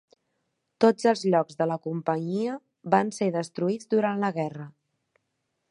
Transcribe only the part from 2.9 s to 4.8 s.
van ser destruïts durant la guerra.